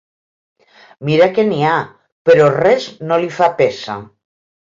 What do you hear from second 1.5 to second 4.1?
ha, però res no li fa peça.